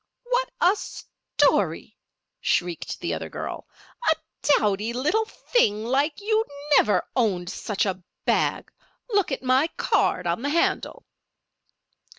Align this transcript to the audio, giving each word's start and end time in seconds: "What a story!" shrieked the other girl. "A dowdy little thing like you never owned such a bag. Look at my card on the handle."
"What 0.23 0.49
a 0.61 0.75
story!" 0.75 1.95
shrieked 2.39 3.01
the 3.01 3.13
other 3.13 3.29
girl. 3.29 3.67
"A 4.11 4.15
dowdy 4.57 4.93
little 4.93 5.25
thing 5.25 5.85
like 5.85 6.19
you 6.19 6.43
never 6.75 7.07
owned 7.15 7.51
such 7.51 7.85
a 7.85 8.01
bag. 8.25 8.71
Look 9.11 9.31
at 9.31 9.43
my 9.43 9.67
card 9.77 10.25
on 10.25 10.41
the 10.41 10.49
handle." 10.49 11.05